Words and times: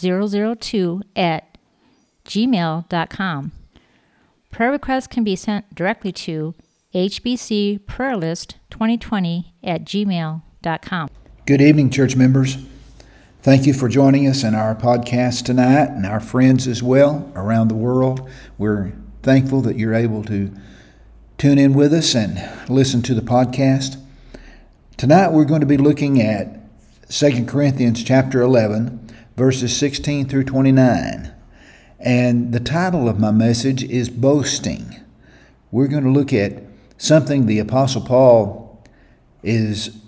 002 0.00 1.02
at 1.16 1.58
gmail.com. 2.24 3.52
Prayer 4.50 4.70
requests 4.70 5.06
can 5.06 5.24
be 5.24 5.36
sent 5.36 5.74
directly 5.74 6.12
to 6.12 6.54
hbcprayerlist2020 6.94 9.44
at 9.62 9.84
gmail.com. 9.84 11.10
Good 11.46 11.60
evening, 11.60 11.90
church 11.90 12.16
members. 12.16 12.56
Thank 13.42 13.66
you 13.66 13.74
for 13.74 13.88
joining 13.88 14.26
us 14.26 14.42
in 14.42 14.54
our 14.54 14.74
podcast 14.74 15.44
tonight 15.44 15.90
and 15.90 16.06
our 16.06 16.20
friends 16.20 16.66
as 16.66 16.82
well 16.82 17.30
around 17.34 17.68
the 17.68 17.74
world. 17.74 18.26
We're 18.56 18.94
thankful 19.22 19.60
that 19.62 19.76
you're 19.76 19.94
able 19.94 20.24
to 20.24 20.50
tune 21.36 21.58
in 21.58 21.74
with 21.74 21.92
us 21.92 22.14
and 22.14 22.40
listen 22.70 23.02
to 23.02 23.12
the 23.12 23.20
podcast. 23.20 24.00
Tonight 24.96 25.32
we're 25.32 25.44
going 25.44 25.60
to 25.60 25.66
be 25.66 25.76
looking 25.76 26.22
at 26.22 26.58
2 27.10 27.44
Corinthians 27.44 28.02
chapter 28.02 28.40
11 28.40 29.03
verses 29.36 29.76
16 29.76 30.28
through 30.28 30.44
29. 30.44 31.32
And 31.98 32.52
the 32.52 32.60
title 32.60 33.08
of 33.08 33.18
my 33.18 33.30
message 33.30 33.82
is 33.84 34.08
Boasting. 34.08 35.00
We're 35.70 35.88
going 35.88 36.04
to 36.04 36.10
look 36.10 36.32
at 36.32 36.62
something 36.98 37.46
the 37.46 37.58
Apostle 37.58 38.02
Paul 38.02 38.82
is 39.42 39.98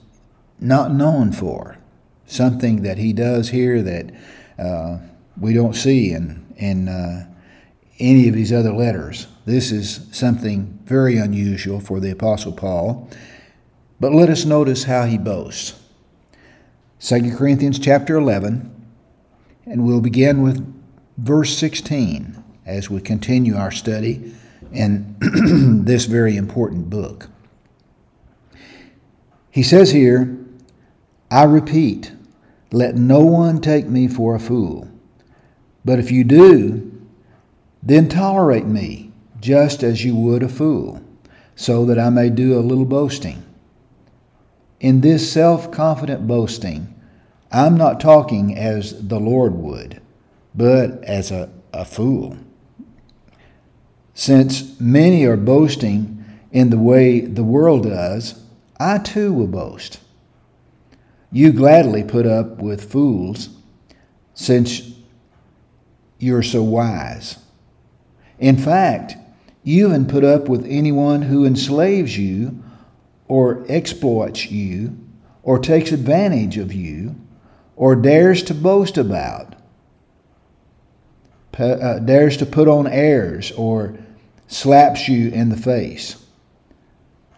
not 0.61 0.93
known 0.93 1.33
for, 1.33 1.79
something 2.27 2.83
that 2.83 2.99
he 2.99 3.13
does 3.13 3.51
here 3.51 3.83
that 3.83 4.15
uh, 4.59 4.99
we 5.39 5.53
don't 5.53 5.75
see 5.75 6.13
in, 6.13 6.47
in 6.57 6.89
uh, 6.89 7.27
any 7.99 8.29
of 8.29 8.35
his 8.35 8.53
other 8.53 8.73
letters. 8.73 9.27
This 9.45 9.71
is 9.71 10.07
something 10.13 10.79
very 10.85 11.17
unusual 11.17 11.81
for 11.81 12.01
the 12.01 12.11
Apostle 12.11 12.53
Paul. 12.53 13.09
But 14.01 14.13
let 14.13 14.29
us 14.29 14.45
notice 14.45 14.85
how 14.85 15.05
he 15.05 15.19
boasts. 15.19 15.81
2 17.01 17.37
Corinthians 17.37 17.79
chapter 17.79 18.17
11, 18.17 18.76
and 19.67 19.85
we'll 19.85 20.01
begin 20.01 20.43
with 20.43 20.65
verse 21.19 21.57
16 21.59 22.43
as 22.65 22.89
we 22.89 23.01
continue 23.01 23.57
our 23.57 23.73
study 23.73 24.33
in 24.73 25.17
this 25.85 26.07
very 26.07 26.37
important 26.37 26.89
book. 26.89 27.29
He 29.51 29.63
says 29.63 29.91
here, 29.91 30.39
I 31.31 31.45
repeat, 31.45 32.13
let 32.71 32.95
no 32.95 33.21
one 33.21 33.61
take 33.61 33.87
me 33.87 34.07
for 34.07 34.35
a 34.35 34.41
fool. 34.41 34.89
But 35.85 35.99
if 35.99 36.11
you 36.11 36.25
do, 36.25 36.93
then 37.83 38.09
tolerate 38.09 38.67
me 38.67 39.13
just 39.41 39.83
as 39.83 40.05
you 40.05 40.15
would 40.17 40.43
a 40.43 40.49
fool, 40.49 41.03
so 41.55 41.85
that 41.87 41.99
I 41.99 42.11
may 42.11 42.31
do 42.31 42.59
a 42.59 42.61
little 42.61 42.85
boasting. 42.85 43.43
In 44.81 45.01
this 45.01 45.31
self 45.31 45.71
confident 45.71 46.27
boasting, 46.27 46.96
I'm 47.57 47.79
not 47.79 48.01
talking 48.01 48.55
as 48.55 49.09
the 49.09 49.19
Lord 49.19 49.55
would, 49.55 50.03
but 50.55 51.03
as 51.05 51.31
a, 51.31 51.49
a 51.73 51.87
fool. 51.87 52.37
Since 54.13 54.79
many 54.79 55.25
are 55.25 55.39
boasting 55.39 56.23
in 56.53 56.69
the 56.69 56.77
way 56.77 57.21
the 57.21 57.45
world 57.45 57.85
does, 57.85 58.43
I 58.79 58.99
too 58.99 59.33
will 59.33 59.47
boast. 59.47 60.01
You 61.33 61.51
gladly 61.51 62.05
put 62.05 62.27
up 62.27 62.59
with 62.59 62.93
fools 62.93 63.49
since 64.35 64.93
you're 66.19 66.43
so 66.43 66.63
wise. 66.63 67.39
In 68.39 68.59
fact, 68.59 69.17
you 69.63 69.87
even 69.87 70.05
put 70.05 70.25
up 70.25 70.47
with 70.51 70.67
anyone 70.69 71.23
who 71.23 71.47
enslaves 71.47 72.19
you 72.19 72.63
or 73.29 73.65
exploits 73.67 74.51
you 74.51 74.99
or 75.43 75.59
takes 75.59 75.91
advantage 75.91 76.59
of 76.59 76.71
you 76.71 77.17
or 77.77 77.95
dares 77.95 78.43
to 78.45 78.55
boast 78.55 78.99
about, 78.99 79.55
uh, 81.59 81.99
dares 82.01 82.37
to 82.39 82.47
put 82.47 82.69
on 82.69 82.87
airs, 82.87 83.53
or 83.53 83.97
slaps 84.49 85.09
you 85.09 85.29
in 85.31 85.49
the 85.49 85.57
face. 85.57 86.25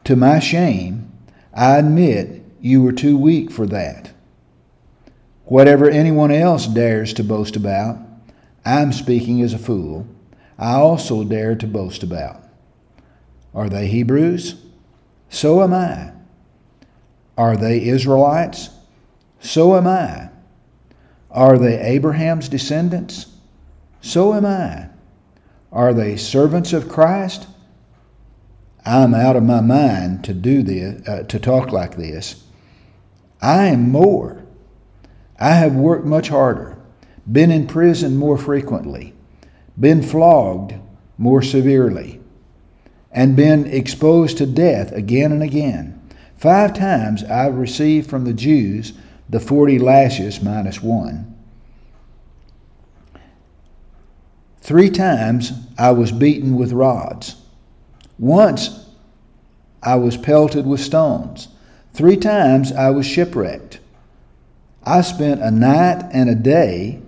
To 0.04 0.16
my 0.16 0.38
shame, 0.38 1.12
I 1.52 1.76
admit 1.76 2.42
you 2.60 2.82
were 2.82 2.92
too 2.92 3.16
weak 3.16 3.50
for 3.50 3.66
that. 3.66 4.10
Whatever 5.44 5.88
anyone 5.88 6.30
else 6.30 6.66
dares 6.66 7.12
to 7.14 7.24
boast 7.24 7.56
about, 7.56 7.98
I'm 8.64 8.92
speaking 8.92 9.42
as 9.42 9.54
a 9.54 9.58
fool, 9.58 10.06
I 10.58 10.74
also 10.74 11.24
dare 11.24 11.54
to 11.56 11.66
boast 11.66 12.02
about. 12.02 12.42
Are 13.54 13.68
they 13.68 13.86
Hebrews? 13.86 14.56
So 15.30 15.62
am 15.62 15.72
I. 15.72 16.12
Are 17.36 17.56
they 17.56 17.86
Israelites? 17.86 18.70
So 19.48 19.78
am 19.78 19.86
I. 19.86 20.28
Are 21.30 21.56
they 21.56 21.80
Abraham's 21.80 22.50
descendants? 22.50 23.28
So 24.02 24.34
am 24.34 24.44
I. 24.44 24.90
Are 25.72 25.94
they 25.94 26.18
servants 26.18 26.74
of 26.74 26.90
Christ? 26.90 27.46
I'm 28.84 29.14
out 29.14 29.36
of 29.36 29.42
my 29.42 29.62
mind 29.62 30.22
to 30.24 30.34
do 30.34 30.62
this, 30.62 31.08
uh, 31.08 31.22
to 31.22 31.38
talk 31.38 31.72
like 31.72 31.96
this. 31.96 32.44
I 33.40 33.68
am 33.68 33.90
more. 33.90 34.44
I 35.40 35.52
have 35.52 35.74
worked 35.74 36.04
much 36.04 36.28
harder, 36.28 36.76
been 37.30 37.50
in 37.50 37.66
prison 37.66 38.18
more 38.18 38.36
frequently, 38.36 39.14
been 39.80 40.02
flogged 40.02 40.74
more 41.16 41.40
severely, 41.40 42.20
and 43.10 43.34
been 43.34 43.64
exposed 43.64 44.36
to 44.38 44.46
death 44.46 44.92
again 44.92 45.32
and 45.32 45.42
again. 45.42 45.98
Five 46.36 46.74
times 46.74 47.24
I've 47.24 47.56
received 47.56 48.10
from 48.10 48.24
the 48.24 48.34
Jews 48.34 48.92
the 49.28 49.40
40 49.40 49.78
lashes 49.78 50.42
minus 50.42 50.82
one. 50.82 51.34
Three 54.60 54.90
times 54.90 55.52
I 55.78 55.92
was 55.92 56.12
beaten 56.12 56.56
with 56.56 56.72
rods. 56.72 57.36
Once 58.18 58.86
I 59.82 59.94
was 59.94 60.16
pelted 60.16 60.66
with 60.66 60.80
stones. 60.80 61.48
Three 61.94 62.16
times 62.16 62.72
I 62.72 62.90
was 62.90 63.06
shipwrecked. 63.06 63.80
I 64.84 65.00
spent 65.02 65.40
a 65.40 65.50
night 65.50 66.04
and 66.12 66.28
a 66.28 66.34
day 66.34 67.00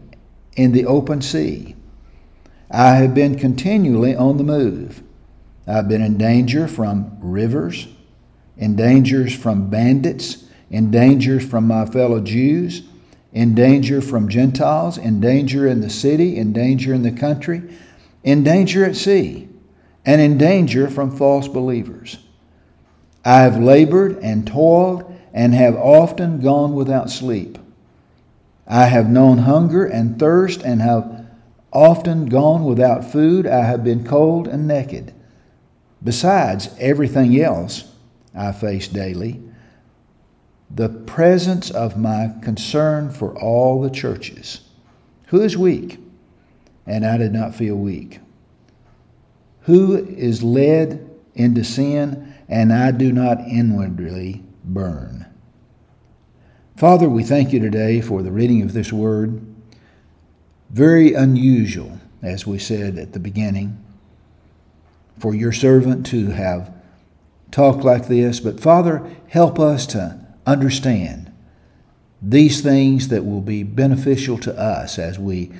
in 0.57 0.73
the 0.73 0.87
open 0.87 1.23
sea. 1.23 1.75
I 2.71 2.95
have 2.97 3.15
been 3.15 3.39
continually 3.39 4.15
on 4.15 4.37
the 4.37 4.45
move. 4.45 5.03
I've 5.67 5.89
been 5.89 6.03
in 6.03 6.19
danger 6.19 6.69
from 6.69 7.17
rivers, 7.21 7.89
in 8.57 8.77
dangers 8.77 9.35
from 9.35 9.71
bandits, 9.71 10.45
in 10.71 10.91
danger 10.91 11.41
from 11.41 11.67
my 11.67 11.85
fellow 11.85 12.21
Jews, 12.21 12.83
in 13.33 13.55
danger 13.55 14.01
from 14.01 14.29
Gentiles, 14.29 14.99
in 14.99 15.21
danger 15.21 15.67
in 15.67 15.81
the 15.81 15.91
city, 15.91 16.37
in 16.37 16.53
danger 16.53 16.95
in 16.95 17.03
the 17.03 17.13
country, 17.13 17.63
in 18.25 18.43
danger 18.43 18.85
at 18.85 18.97
sea, 18.97 19.49
and 20.05 20.21
in 20.21 20.39
danger 20.39 20.89
from 20.89 21.17
false 21.17 21.49
believers. 21.49 22.19
I 23.25 23.41
have 23.41 23.59
labored 23.59 24.19
and 24.19 24.47
toiled 24.47 25.05
and 25.33 25.55
have 25.55 25.77
often 25.77 26.41
gone 26.41 26.75
without 26.75 27.11
sleep. 27.11 27.59
I 28.67 28.87
have 28.87 29.11
known 29.11 29.39
hunger 29.39 29.85
and 29.85 30.19
thirst 30.19 30.63
and 30.63 30.81
have 30.81 31.27
often 31.73 32.27
gone 32.27 32.65
without 32.65 33.05
food. 33.05 33.47
I 33.47 33.65
have 33.65 33.85
been 33.85 34.07
cold 34.07 34.49
and 34.49 34.67
naked. 34.67 35.13
Besides 36.03 36.71
everything 36.79 37.39
else 37.41 37.93
I 38.35 38.53
face 38.53 38.89
daily, 38.89 39.43
the 40.73 40.89
presence 40.89 41.71
of 41.71 41.97
my 41.97 42.33
concern 42.43 43.11
for 43.11 43.37
all 43.37 43.81
the 43.81 43.91
churches. 43.91 44.61
Who 45.27 45.41
is 45.41 45.57
weak? 45.57 45.99
And 46.87 47.05
I 47.05 47.17
did 47.17 47.33
not 47.33 47.55
feel 47.55 47.77
weak. 47.77 48.21
Who 49.63 49.97
is 49.97 50.43
led 50.43 51.09
into 51.35 51.65
sin? 51.65 52.35
And 52.49 52.73
I 52.73 52.91
do 52.91 53.13
not 53.13 53.41
inwardly 53.41 54.43
burn. 54.65 55.27
Father, 56.77 57.09
we 57.09 57.23
thank 57.23 57.53
you 57.53 57.61
today 57.61 58.01
for 58.01 58.23
the 58.23 58.33
reading 58.33 58.63
of 58.63 58.73
this 58.73 58.93
word. 58.93 59.45
Very 60.71 61.15
unusual, 61.15 62.01
as 62.23 62.47
we 62.47 62.59
said 62.59 62.97
at 62.97 63.13
the 63.13 63.21
beginning, 63.21 63.85
for 65.19 65.35
your 65.35 65.53
servant 65.53 66.07
to 66.07 66.29
have 66.31 66.73
talked 67.51 67.85
like 67.85 68.09
this. 68.09 68.41
But 68.41 68.61
Father, 68.61 69.09
help 69.29 69.59
us 69.61 69.87
to 69.89 70.20
understand 70.51 71.33
these 72.21 72.61
things 72.61 73.09
that 73.09 73.25
will 73.25 73.41
be 73.41 73.63
beneficial 73.63 74.37
to 74.39 74.59
us 74.59 74.99
as 74.99 75.19
we 75.19 75.53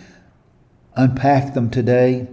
unpack 0.95 1.55
them 1.55 1.71
today 1.71 2.27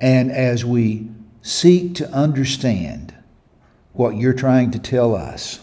and 0.00 0.30
as 0.30 0.64
we 0.64 1.08
seek 1.42 1.94
to 1.96 2.08
understand 2.10 3.14
what 3.92 4.16
you're 4.16 4.32
trying 4.32 4.70
to 4.70 4.78
tell 4.78 5.14
us. 5.14 5.60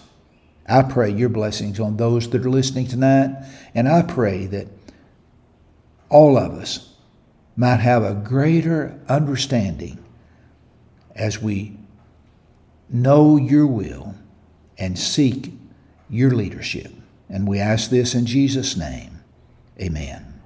I 0.67 0.81
pray 0.83 1.11
your 1.11 1.29
blessings 1.29 1.79
on 1.79 1.97
those 1.97 2.29
that 2.29 2.45
are 2.45 2.49
listening 2.49 2.87
tonight, 2.87 3.35
and 3.73 3.87
I 3.87 4.01
pray 4.01 4.45
that 4.47 4.67
all 6.09 6.37
of 6.37 6.53
us 6.53 6.93
might 7.55 7.79
have 7.79 8.03
a 8.03 8.13
greater 8.13 8.99
understanding 9.07 10.03
as 11.15 11.41
we 11.41 11.77
know 12.89 13.37
your 13.37 13.67
will 13.67 14.12
and 14.77 14.97
seek 14.97 15.53
your 16.09 16.31
leadership. 16.31 16.91
And 17.29 17.47
we 17.47 17.59
ask 17.59 17.89
this 17.89 18.15
in 18.15 18.25
Jesus' 18.25 18.77
name. 18.77 19.19
Amen. 19.79 20.41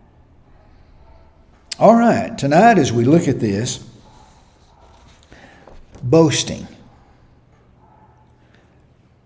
All 1.79 1.95
right, 1.95 2.35
tonight 2.37 2.77
as 2.77 2.91
we 2.91 3.03
look 3.03 3.27
at 3.27 3.39
this, 3.39 3.87
boasting. 6.01 6.67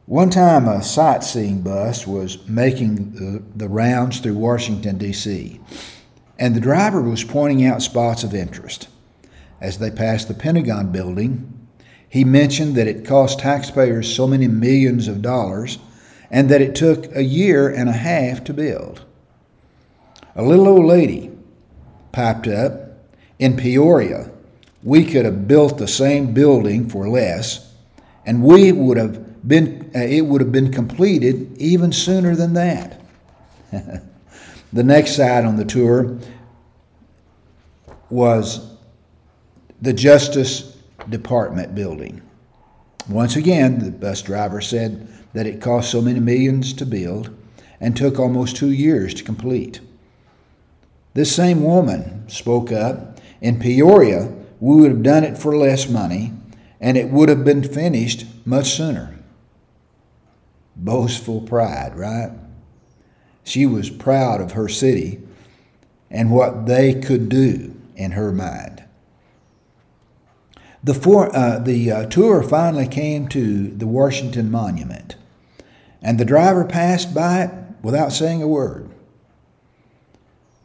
One 0.05 0.29
time, 0.29 0.67
a 0.67 0.83
sightseeing 0.83 1.61
bus 1.61 2.05
was 2.05 2.45
making 2.47 3.13
the, 3.13 3.43
the 3.55 3.69
rounds 3.69 4.19
through 4.19 4.35
Washington, 4.35 4.97
D.C., 4.97 5.61
and 6.37 6.55
the 6.55 6.59
driver 6.59 7.01
was 7.01 7.23
pointing 7.23 7.65
out 7.65 7.81
spots 7.81 8.23
of 8.23 8.33
interest. 8.33 8.89
As 9.61 9.77
they 9.77 9.91
passed 9.91 10.27
the 10.27 10.33
Pentagon 10.33 10.91
building, 10.91 11.60
he 12.11 12.25
mentioned 12.25 12.75
that 12.75 12.89
it 12.89 13.05
cost 13.05 13.39
taxpayers 13.39 14.13
so 14.13 14.27
many 14.27 14.45
millions 14.45 15.07
of 15.07 15.21
dollars 15.21 15.79
and 16.29 16.49
that 16.49 16.61
it 16.61 16.75
took 16.75 17.15
a 17.15 17.23
year 17.23 17.69
and 17.69 17.87
a 17.87 17.93
half 17.93 18.43
to 18.43 18.53
build. 18.53 19.05
A 20.35 20.43
little 20.43 20.67
old 20.67 20.85
lady 20.85 21.31
piped 22.11 22.47
up 22.47 22.99
in 23.39 23.55
Peoria, 23.55 24.29
we 24.83 25.05
could 25.05 25.23
have 25.23 25.47
built 25.47 25.77
the 25.77 25.87
same 25.87 26.33
building 26.33 26.89
for 26.89 27.07
less, 27.07 27.73
and 28.25 28.43
we 28.43 28.73
would 28.73 28.97
have 28.97 29.47
been, 29.47 29.89
uh, 29.95 29.99
it 29.99 30.25
would 30.25 30.41
have 30.41 30.51
been 30.51 30.69
completed 30.69 31.55
even 31.59 31.93
sooner 31.93 32.35
than 32.35 32.51
that. 32.55 32.99
the 33.71 34.83
next 34.83 35.15
site 35.15 35.45
on 35.45 35.55
the 35.55 35.63
tour 35.63 36.17
was 38.09 38.75
the 39.81 39.93
Justice 39.93 40.71
Department 41.09 41.75
building. 41.75 42.21
Once 43.09 43.35
again, 43.35 43.79
the 43.79 43.91
bus 43.91 44.21
driver 44.21 44.61
said 44.61 45.07
that 45.33 45.47
it 45.47 45.61
cost 45.61 45.91
so 45.91 46.01
many 46.01 46.19
millions 46.19 46.73
to 46.73 46.85
build 46.85 47.35
and 47.79 47.95
took 47.95 48.19
almost 48.19 48.55
two 48.55 48.71
years 48.71 49.13
to 49.13 49.23
complete. 49.23 49.79
This 51.13 51.35
same 51.35 51.63
woman 51.63 52.29
spoke 52.29 52.71
up 52.71 53.19
in 53.41 53.59
Peoria 53.59 54.31
we 54.61 54.75
would 54.75 54.91
have 54.91 55.03
done 55.03 55.23
it 55.23 55.39
for 55.39 55.57
less 55.57 55.89
money, 55.89 56.31
and 56.79 56.95
it 56.95 57.09
would 57.09 57.29
have 57.29 57.43
been 57.43 57.63
finished 57.63 58.25
much 58.45 58.69
sooner. 58.69 59.17
Boastful 60.75 61.41
pride, 61.41 61.97
right? 61.97 62.31
She 63.43 63.65
was 63.65 63.89
proud 63.89 64.39
of 64.39 64.51
her 64.51 64.69
city 64.69 65.19
and 66.11 66.31
what 66.31 66.67
they 66.67 66.93
could 66.93 67.27
do 67.27 67.75
in 67.95 68.11
her 68.11 68.31
mind. 68.31 68.80
The, 70.83 71.29
uh, 71.33 71.59
the 71.59 71.91
uh, 71.91 72.05
tour 72.07 72.41
finally 72.41 72.87
came 72.87 73.27
to 73.29 73.69
the 73.69 73.87
Washington 73.87 74.49
Monument, 74.49 75.15
and 76.01 76.19
the 76.19 76.25
driver 76.25 76.65
passed 76.65 77.13
by 77.13 77.43
it 77.43 77.51
without 77.83 78.11
saying 78.11 78.41
a 78.41 78.47
word. 78.47 78.89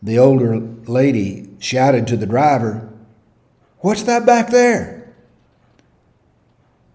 The 0.03 0.19
older 0.19 0.59
lady 0.59 1.51
shouted 1.59 2.07
to 2.07 2.17
the 2.17 2.27
driver, 2.27 2.89
What's 3.81 4.05
that 4.05 4.25
back 4.25 4.51
there? 4.51 5.15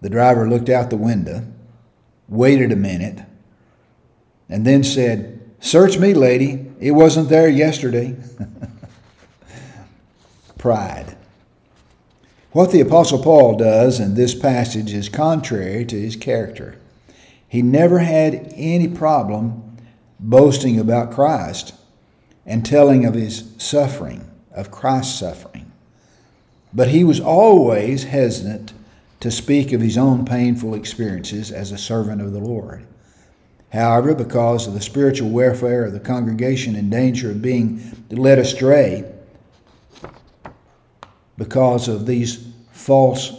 The 0.00 0.10
driver 0.10 0.48
looked 0.48 0.68
out 0.68 0.90
the 0.90 0.96
window, 0.96 1.46
waited 2.28 2.72
a 2.72 2.76
minute, 2.76 3.24
and 4.48 4.66
then 4.66 4.82
said, 4.82 5.40
Search 5.60 5.96
me, 5.96 6.12
lady. 6.12 6.72
It 6.80 6.90
wasn't 6.90 7.28
there 7.28 7.48
yesterday. 7.48 8.16
Pride. 10.58 11.16
What 12.52 12.70
the 12.70 12.82
Apostle 12.82 13.22
Paul 13.22 13.56
does 13.56 13.98
in 13.98 14.12
this 14.14 14.34
passage 14.34 14.92
is 14.92 15.08
contrary 15.08 15.86
to 15.86 15.98
his 15.98 16.16
character. 16.16 16.76
He 17.48 17.62
never 17.62 18.00
had 18.00 18.52
any 18.54 18.88
problem 18.88 19.78
boasting 20.20 20.78
about 20.78 21.12
Christ 21.12 21.74
and 22.44 22.64
telling 22.64 23.06
of 23.06 23.14
his 23.14 23.54
suffering, 23.56 24.30
of 24.54 24.70
Christ's 24.70 25.18
suffering. 25.18 25.72
But 26.74 26.88
he 26.88 27.04
was 27.04 27.20
always 27.20 28.04
hesitant 28.04 28.74
to 29.20 29.30
speak 29.30 29.72
of 29.72 29.80
his 29.80 29.96
own 29.96 30.26
painful 30.26 30.74
experiences 30.74 31.50
as 31.50 31.72
a 31.72 31.78
servant 31.78 32.20
of 32.20 32.32
the 32.32 32.40
Lord. 32.40 32.86
However, 33.72 34.14
because 34.14 34.66
of 34.66 34.74
the 34.74 34.82
spiritual 34.82 35.30
welfare 35.30 35.86
of 35.86 35.94
the 35.94 36.00
congregation 36.00 36.76
in 36.76 36.90
danger 36.90 37.30
of 37.30 37.40
being 37.40 38.04
led 38.10 38.38
astray, 38.38 39.10
because 41.36 41.88
of 41.88 42.06
these 42.06 42.46
false 42.70 43.32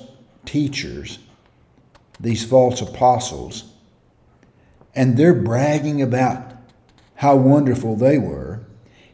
teachers, 0.45 1.19
these 2.19 2.45
false 2.45 2.81
apostles, 2.81 3.65
and 4.95 5.17
they're 5.17 5.33
bragging 5.33 6.01
about 6.01 6.53
how 7.15 7.35
wonderful 7.35 7.95
they 7.95 8.17
were, 8.17 8.61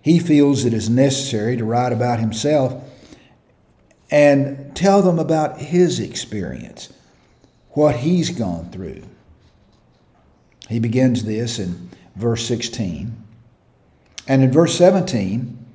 he 0.01 0.19
feels 0.19 0.65
it 0.65 0.73
is 0.73 0.89
necessary 0.89 1.57
to 1.57 1.65
write 1.65 1.93
about 1.93 2.19
himself 2.19 2.83
and 4.09 4.75
tell 4.75 5.01
them 5.01 5.19
about 5.19 5.59
his 5.59 5.99
experience, 5.99 6.91
what 7.71 7.97
he's 7.97 8.29
gone 8.31 8.69
through. 8.71 9.03
He 10.67 10.79
begins 10.79 11.23
this 11.23 11.59
in 11.59 11.89
verse 12.15 12.45
16. 12.45 13.15
And 14.27 14.43
in 14.43 14.51
verse 14.51 14.75
17, 14.77 15.65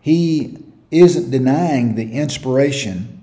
he 0.00 0.58
isn't 0.90 1.30
denying 1.30 1.94
the 1.94 2.12
inspiration 2.12 3.22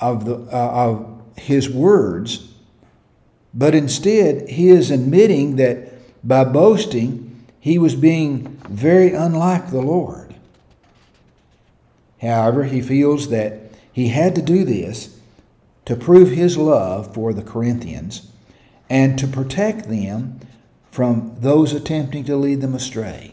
of, 0.00 0.24
the, 0.24 0.34
uh, 0.34 0.70
of 0.70 1.22
his 1.36 1.68
words, 1.68 2.52
but 3.52 3.74
instead 3.74 4.48
he 4.48 4.68
is 4.68 4.90
admitting 4.90 5.56
that 5.56 5.92
by 6.26 6.44
boasting, 6.44 7.44
he 7.58 7.78
was 7.78 7.94
being 7.94 8.60
very 8.68 9.12
unlike 9.12 9.70
the 9.70 9.80
Lord. 9.80 10.34
However, 12.20 12.64
he 12.64 12.80
feels 12.80 13.30
that 13.30 13.72
he 13.92 14.08
had 14.08 14.34
to 14.34 14.42
do 14.42 14.64
this 14.64 15.18
to 15.84 15.96
prove 15.96 16.30
his 16.30 16.56
love 16.56 17.14
for 17.14 17.32
the 17.32 17.42
Corinthians 17.42 18.30
and 18.90 19.18
to 19.18 19.26
protect 19.26 19.88
them 19.88 20.40
from 20.98 21.36
those 21.38 21.72
attempting 21.72 22.24
to 22.24 22.34
lead 22.34 22.60
them 22.60 22.74
astray. 22.74 23.32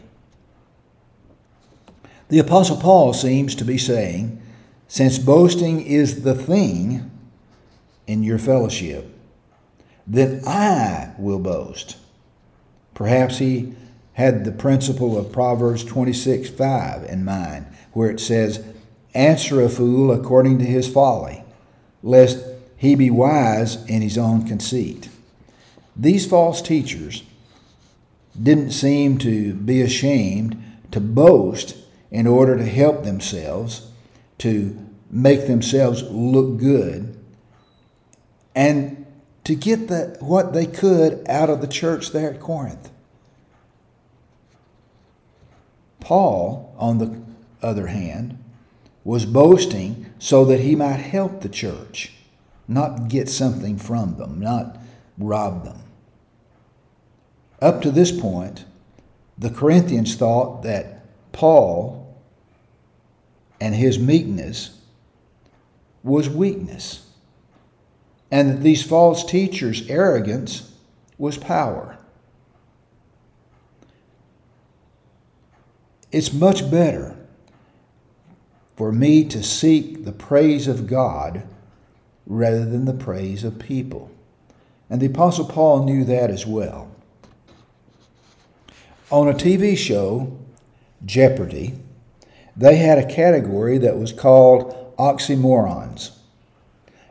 The 2.28 2.38
Apostle 2.38 2.76
Paul 2.76 3.12
seems 3.12 3.56
to 3.56 3.64
be 3.64 3.76
saying, 3.76 4.40
since 4.86 5.18
boasting 5.18 5.80
is 5.84 6.22
the 6.22 6.36
thing 6.36 7.10
in 8.06 8.22
your 8.22 8.38
fellowship, 8.38 9.12
then 10.06 10.46
I 10.46 11.10
will 11.18 11.40
boast. 11.40 11.96
Perhaps 12.94 13.38
he 13.38 13.74
had 14.12 14.44
the 14.44 14.52
principle 14.52 15.18
of 15.18 15.32
Proverbs 15.32 15.82
26 15.82 16.48
5 16.48 17.02
in 17.02 17.24
mind, 17.24 17.66
where 17.94 18.08
it 18.08 18.20
says, 18.20 18.64
Answer 19.12 19.60
a 19.60 19.68
fool 19.68 20.12
according 20.12 20.60
to 20.60 20.64
his 20.64 20.88
folly, 20.88 21.42
lest 22.04 22.38
he 22.76 22.94
be 22.94 23.10
wise 23.10 23.84
in 23.86 24.02
his 24.02 24.16
own 24.16 24.46
conceit. 24.46 25.08
These 25.96 26.28
false 26.28 26.62
teachers 26.62 27.24
didn't 28.42 28.70
seem 28.72 29.18
to 29.18 29.54
be 29.54 29.82
ashamed 29.82 30.62
to 30.90 31.00
boast 31.00 31.76
in 32.10 32.26
order 32.26 32.56
to 32.56 32.64
help 32.64 33.04
themselves, 33.04 33.88
to 34.38 34.76
make 35.10 35.46
themselves 35.46 36.02
look 36.04 36.58
good, 36.58 37.18
and 38.54 39.06
to 39.44 39.54
get 39.54 39.88
the, 39.88 40.16
what 40.20 40.52
they 40.52 40.66
could 40.66 41.24
out 41.28 41.50
of 41.50 41.60
the 41.60 41.68
church 41.68 42.10
there 42.10 42.32
at 42.32 42.40
Corinth. 42.40 42.90
Paul, 46.00 46.74
on 46.78 46.98
the 46.98 47.20
other 47.62 47.88
hand, 47.88 48.42
was 49.04 49.24
boasting 49.24 50.12
so 50.18 50.44
that 50.44 50.60
he 50.60 50.74
might 50.74 50.96
help 50.96 51.40
the 51.40 51.48
church, 51.48 52.12
not 52.66 53.08
get 53.08 53.28
something 53.28 53.76
from 53.76 54.16
them, 54.16 54.40
not 54.40 54.78
rob 55.18 55.64
them. 55.64 55.85
Up 57.60 57.82
to 57.82 57.90
this 57.90 58.12
point, 58.12 58.64
the 59.38 59.50
Corinthians 59.50 60.14
thought 60.16 60.62
that 60.62 61.04
Paul 61.32 62.16
and 63.60 63.74
his 63.74 63.98
meekness 63.98 64.78
was 66.02 66.28
weakness. 66.28 67.02
and 68.30 68.50
that 68.50 68.62
these 68.62 68.82
false 68.82 69.24
teachers' 69.24 69.88
arrogance 69.88 70.72
was 71.18 71.38
power. 71.38 71.96
It's 76.10 76.32
much 76.32 76.70
better 76.70 77.16
for 78.76 78.92
me 78.92 79.24
to 79.26 79.42
seek 79.42 80.04
the 80.04 80.12
praise 80.12 80.66
of 80.68 80.86
God 80.86 81.44
rather 82.26 82.64
than 82.64 82.84
the 82.84 82.92
praise 82.92 83.44
of 83.44 83.58
people. 83.58 84.10
And 84.90 85.00
the 85.00 85.06
Apostle 85.06 85.46
Paul 85.46 85.84
knew 85.84 86.04
that 86.04 86.30
as 86.30 86.46
well. 86.46 86.90
On 89.08 89.28
a 89.28 89.34
TV 89.34 89.78
show, 89.78 90.36
Jeopardy, 91.04 91.74
they 92.56 92.76
had 92.76 92.98
a 92.98 93.06
category 93.06 93.78
that 93.78 93.96
was 93.96 94.12
called 94.12 94.96
oxymorons. 94.96 96.10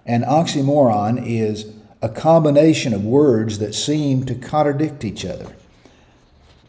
An 0.05 0.23
oxymoron 0.23 1.25
is 1.25 1.73
a 2.01 2.09
combination 2.09 2.93
of 2.93 3.05
words 3.05 3.59
that 3.59 3.73
seem 3.73 4.25
to 4.25 4.35
contradict 4.35 5.05
each 5.05 5.23
other. 5.23 5.55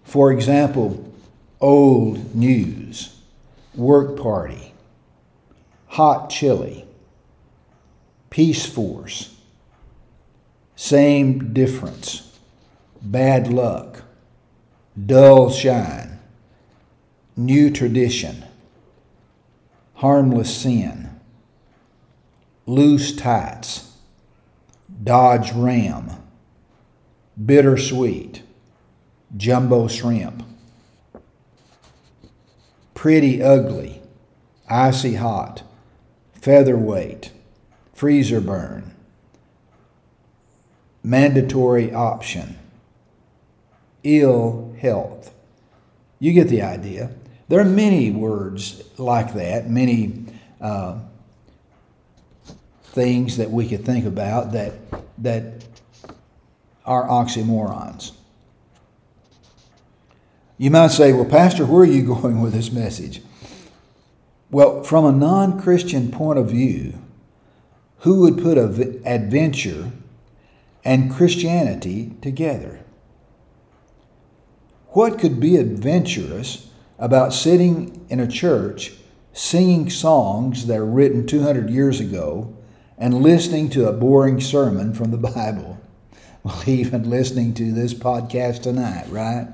For 0.05 0.31
example, 0.31 1.13
old 1.61 2.37
news, 2.37 3.19
work 3.75 4.17
party, 4.17 4.75
hot 5.89 6.31
chili, 6.31 6.87
peace 8.31 8.65
force, 8.65 9.35
same 10.77 11.53
difference, 11.53 12.39
bad 13.03 13.53
luck, 13.53 14.03
dull 15.05 15.51
shine, 15.51 16.19
new 17.37 17.71
tradition, 17.71 18.45
harmless 19.95 20.55
sin, 20.55 21.11
loose 22.65 23.15
tights, 23.15 23.93
Dodge 25.03 25.53
Ram, 25.53 26.11
bittersweet, 27.45 28.43
jumbo 29.37 29.87
shrimp, 29.87 30.43
pretty 32.95 33.43
ugly, 33.43 34.01
icy 34.71 35.17
hot, 35.17 35.63
featherweight, 36.33 37.33
freezer 37.93 38.41
burn, 38.41 38.95
mandatory 41.03 41.93
option, 41.93 42.59
ill 44.03 44.66
health. 44.79 45.33
You 46.19 46.33
get 46.33 46.49
the 46.49 46.63
idea. 46.63 47.11
There 47.49 47.61
are 47.61 47.65
many 47.65 48.11
words 48.11 48.83
like 48.99 49.35
that, 49.35 49.69
many 49.69 50.25
uh, 50.61 50.99
things 52.85 53.37
that 53.37 53.51
we 53.51 53.69
could 53.69 53.85
think 53.85 54.05
about 54.05 54.53
that 54.53 54.73
that 55.19 55.65
are 56.85 57.07
oxymorons. 57.07 58.13
You 60.59 60.71
might 60.71 60.89
say, 60.89 61.13
"Well, 61.13 61.27
Pastor, 61.27 61.67
where 61.67 61.83
are 61.83 61.85
you 61.85 62.03
going 62.15 62.41
with 62.41 62.53
this 62.53 62.73
message?" 62.73 63.21
Well, 64.51 64.85
from 64.85 65.05
a 65.05 65.13
non-Christian 65.13 66.11
point 66.11 66.39
of 66.39 66.51
view, 66.51 66.95
who 67.99 68.21
would 68.21 68.39
put 68.39 68.57
adventure 68.57 69.91
and 70.85 71.13
Christianity 71.13 72.13
together? 72.23 72.81
What 74.97 75.19
could 75.19 75.39
be 75.39 75.59
adventurous 75.59 76.71
about 76.99 77.35
sitting 77.35 78.07
in 78.09 78.19
a 78.19 78.27
church 78.27 78.95
singing 79.35 79.91
songs 79.91 80.69
that 80.69 80.79
are 80.79 80.87
written 80.87 81.27
200 81.27 81.69
years 81.69 82.01
ago 82.01 82.57
and 82.97 83.21
listening 83.23 83.69
to 83.69 83.91
a 83.91 83.93
boring 83.93 84.41
sermon 84.41 84.95
from 84.95 85.11
the 85.11 85.19
Bible? 85.19 85.79
Well, 86.43 86.63
even 86.67 87.11
listening 87.11 87.53
to 87.55 87.73
this 87.73 87.93
podcast 87.93 88.63
tonight, 88.63 89.07
right? 89.11 89.49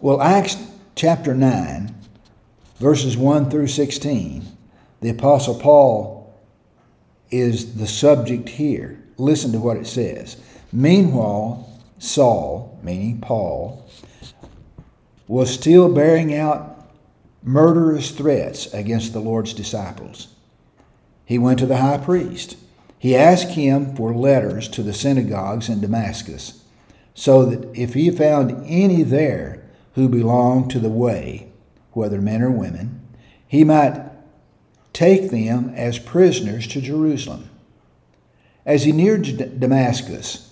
Well, 0.00 0.20
Acts 0.20 0.56
chapter 0.96 1.32
9, 1.32 1.94
verses 2.80 3.16
1 3.16 3.50
through 3.50 3.68
16, 3.68 4.44
the 5.00 5.10
Apostle 5.10 5.60
Paul 5.60 6.42
is 7.30 7.76
the 7.76 7.86
subject 7.86 8.48
here. 8.48 9.00
Listen 9.16 9.52
to 9.52 9.60
what 9.60 9.76
it 9.76 9.86
says. 9.86 10.42
Meanwhile, 10.72 11.71
Saul, 12.02 12.80
meaning 12.82 13.20
Paul, 13.20 13.88
was 15.28 15.54
still 15.54 15.88
bearing 15.94 16.34
out 16.34 16.90
murderous 17.44 18.10
threats 18.10 18.66
against 18.74 19.12
the 19.12 19.20
Lord's 19.20 19.54
disciples. 19.54 20.34
He 21.24 21.38
went 21.38 21.60
to 21.60 21.66
the 21.66 21.76
high 21.76 21.98
priest. 21.98 22.56
He 22.98 23.14
asked 23.14 23.50
him 23.50 23.94
for 23.94 24.12
letters 24.12 24.68
to 24.70 24.82
the 24.82 24.92
synagogues 24.92 25.68
in 25.68 25.80
Damascus, 25.80 26.64
so 27.14 27.46
that 27.46 27.70
if 27.72 27.94
he 27.94 28.10
found 28.10 28.64
any 28.66 29.04
there 29.04 29.62
who 29.94 30.08
belonged 30.08 30.72
to 30.72 30.80
the 30.80 30.90
way, 30.90 31.52
whether 31.92 32.20
men 32.20 32.42
or 32.42 32.50
women, 32.50 33.00
he 33.46 33.62
might 33.62 34.10
take 34.92 35.30
them 35.30 35.72
as 35.76 36.00
prisoners 36.00 36.66
to 36.66 36.80
Jerusalem. 36.80 37.48
As 38.66 38.82
he 38.82 38.90
neared 38.90 39.60
Damascus 39.60 40.51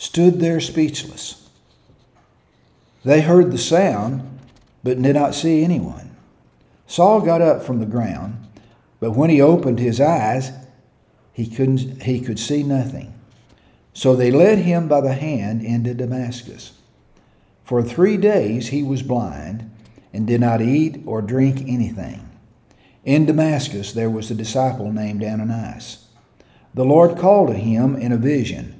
stood 0.00 0.40
there 0.40 0.60
speechless. 0.60 1.46
They 3.04 3.20
heard 3.20 3.52
the 3.52 3.58
sound, 3.58 4.40
but 4.82 5.00
did 5.00 5.14
not 5.14 5.34
see 5.34 5.62
anyone. 5.62 6.16
Saul 6.86 7.20
got 7.20 7.42
up 7.42 7.62
from 7.62 7.80
the 7.80 7.86
ground, 7.86 8.48
but 8.98 9.10
when 9.10 9.28
he 9.28 9.42
opened 9.42 9.78
his 9.78 10.00
eyes, 10.00 10.52
he, 11.34 11.46
couldn't, 11.46 12.02
he 12.04 12.18
could 12.18 12.38
see 12.38 12.62
nothing. 12.62 13.12
So 13.92 14.16
they 14.16 14.30
led 14.30 14.60
him 14.60 14.88
by 14.88 15.02
the 15.02 15.12
hand 15.12 15.60
into 15.62 15.92
Damascus. 15.92 16.72
For 17.62 17.82
three 17.82 18.16
days 18.16 18.68
he 18.68 18.82
was 18.82 19.02
blind 19.02 19.70
and 20.14 20.26
did 20.26 20.40
not 20.40 20.62
eat 20.62 21.02
or 21.04 21.20
drink 21.20 21.60
anything. 21.68 22.26
In 23.04 23.26
Damascus 23.26 23.92
there 23.92 24.10
was 24.10 24.30
a 24.30 24.34
disciple 24.34 24.94
named 24.94 25.22
Ananias. 25.22 26.06
The 26.72 26.86
Lord 26.86 27.18
called 27.18 27.48
to 27.48 27.54
him 27.54 27.96
in 27.96 28.12
a 28.12 28.16
vision 28.16 28.79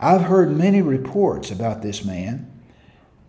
I've 0.00 0.22
heard 0.22 0.56
many 0.56 0.80
reports 0.80 1.50
about 1.50 1.82
this 1.82 2.04
man 2.04 2.50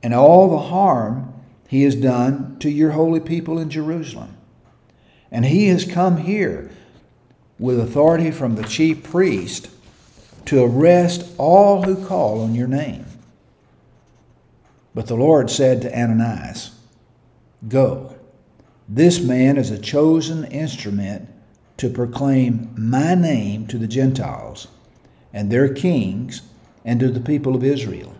and 0.03 0.13
all 0.13 0.49
the 0.49 0.67
harm 0.67 1.33
he 1.67 1.83
has 1.83 1.95
done 1.95 2.57
to 2.59 2.69
your 2.69 2.91
holy 2.91 3.19
people 3.19 3.59
in 3.59 3.69
Jerusalem. 3.69 4.37
And 5.31 5.45
he 5.45 5.67
has 5.67 5.85
come 5.85 6.17
here 6.17 6.71
with 7.57 7.79
authority 7.79 8.31
from 8.31 8.55
the 8.55 8.63
chief 8.63 9.03
priest 9.03 9.69
to 10.45 10.63
arrest 10.63 11.25
all 11.37 11.83
who 11.83 12.05
call 12.05 12.41
on 12.41 12.55
your 12.55 12.67
name. 12.67 13.05
But 14.95 15.07
the 15.07 15.15
Lord 15.15 15.49
said 15.49 15.81
to 15.81 15.95
Ananias, 15.95 16.71
Go. 17.67 18.15
This 18.87 19.19
man 19.19 19.57
is 19.57 19.69
a 19.69 19.77
chosen 19.77 20.45
instrument 20.45 21.29
to 21.77 21.89
proclaim 21.89 22.73
my 22.75 23.13
name 23.13 23.67
to 23.67 23.77
the 23.77 23.87
Gentiles 23.87 24.67
and 25.31 25.51
their 25.51 25.71
kings 25.71 26.41
and 26.89 26.99
to 26.99 27.11
the 27.11 27.19
people 27.19 27.53
of 27.53 27.63
Israel. 27.63 28.15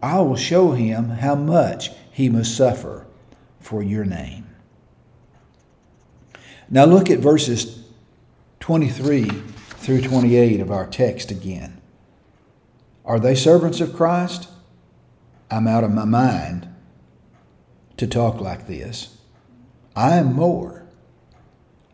I 0.00 0.20
will 0.20 0.36
show 0.36 0.70
him 0.70 1.08
how 1.08 1.34
much 1.34 1.90
he 2.12 2.28
must 2.28 2.56
suffer 2.56 3.04
for 3.58 3.82
your 3.82 4.04
name. 4.04 4.46
Now 6.70 6.84
look 6.84 7.10
at 7.10 7.18
verses 7.18 7.82
23 8.60 9.24
through 9.24 10.02
28 10.02 10.60
of 10.60 10.70
our 10.70 10.86
text 10.86 11.32
again. 11.32 11.80
Are 13.04 13.18
they 13.18 13.34
servants 13.34 13.80
of 13.80 13.92
Christ? 13.92 14.48
I'm 15.50 15.66
out 15.66 15.82
of 15.82 15.92
my 15.92 16.04
mind 16.04 16.68
to 17.96 18.06
talk 18.06 18.40
like 18.40 18.68
this. 18.68 19.18
I 19.96 20.14
am 20.14 20.32
more. 20.32 20.86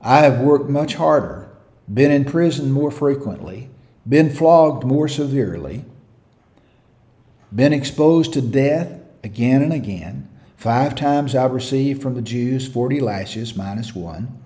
I 0.02 0.18
have 0.18 0.40
worked 0.40 0.68
much 0.68 0.96
harder, 0.96 1.56
been 1.90 2.10
in 2.10 2.26
prison 2.26 2.70
more 2.70 2.90
frequently, 2.90 3.70
been 4.08 4.30
flogged 4.30 4.84
more 4.84 5.08
severely, 5.08 5.84
been 7.54 7.72
exposed 7.72 8.32
to 8.32 8.42
death 8.42 9.00
again 9.22 9.62
and 9.62 9.72
again. 9.72 10.28
Five 10.56 10.94
times 10.94 11.34
I 11.34 11.46
received 11.46 12.02
from 12.02 12.14
the 12.14 12.22
Jews 12.22 12.66
40 12.66 13.00
lashes 13.00 13.56
minus 13.56 13.94
one. 13.94 14.42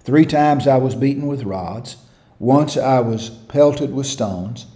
Three 0.00 0.26
times 0.26 0.66
I 0.66 0.76
was 0.78 0.94
beaten 0.94 1.26
with 1.26 1.44
rods. 1.44 1.96
Once 2.38 2.76
I 2.76 3.00
was 3.00 3.30
pelted 3.30 3.94
with 3.94 4.06
stones. 4.06 4.66